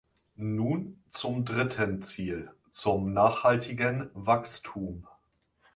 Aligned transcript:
Nun 0.37 1.03
zum 1.11 1.45
dritten 1.45 2.01
Ziel, 2.01 2.49
zum 2.71 3.13
nachhaltigen 3.13 4.09
Wachstum. 4.15 5.05